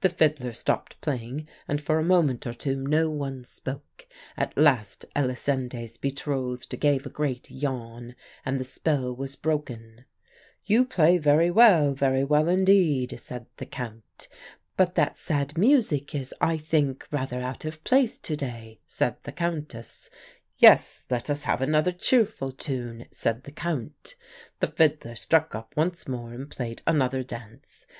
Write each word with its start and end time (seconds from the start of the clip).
"The 0.00 0.08
fiddler 0.08 0.52
stopped 0.52 1.00
playing, 1.00 1.46
and 1.68 1.80
for 1.80 2.00
a 2.00 2.04
moment 2.04 2.48
or 2.48 2.52
two 2.52 2.74
no 2.74 3.08
one 3.08 3.44
spoke. 3.44 4.08
At 4.36 4.58
last 4.58 5.04
Elisinde's 5.14 5.98
betrothed 5.98 6.80
gave 6.80 7.06
a 7.06 7.10
great 7.10 7.48
yawn, 7.48 8.16
and 8.44 8.58
the 8.58 8.64
spell 8.64 9.14
was 9.14 9.36
broken. 9.36 10.04
"'You 10.64 10.84
play 10.84 11.16
very 11.16 11.48
well 11.48 11.94
very 11.94 12.24
well, 12.24 12.48
indeed,' 12.48 13.20
said 13.20 13.46
the 13.58 13.64
Count. 13.66 14.26
"'But 14.76 14.96
that 14.96 15.16
sad 15.16 15.56
music 15.56 16.12
is, 16.12 16.34
I 16.40 16.56
think, 16.56 17.06
rather 17.12 17.40
out 17.40 17.64
of 17.64 17.84
place 17.84 18.18
to 18.18 18.34
day,' 18.36 18.80
said 18.84 19.14
the 19.22 19.30
Countess. 19.30 20.10
"'Yes, 20.58 21.04
let 21.08 21.30
us 21.30 21.44
have 21.44 21.62
another 21.62 21.92
cheerful 21.92 22.50
tune,' 22.50 23.06
said 23.12 23.44
the 23.44 23.52
Count. 23.52 24.16
"The 24.58 24.66
fiddler 24.66 25.14
struck 25.14 25.54
up 25.54 25.76
once 25.76 26.08
more 26.08 26.32
and 26.32 26.50
played 26.50 26.82
another 26.84 27.22
dance. 27.22 27.86